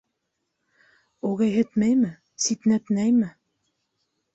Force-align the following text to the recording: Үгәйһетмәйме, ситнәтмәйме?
Үгәйһетмәйме, 1.29 2.13
ситнәтмәйме? 2.49 3.33